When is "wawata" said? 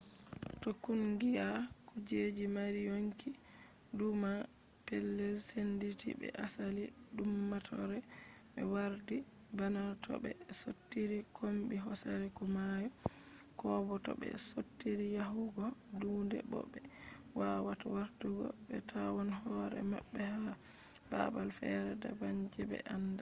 17.39-17.87